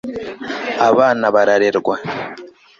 abana 0.89 1.25
bararerwa 1.35 1.95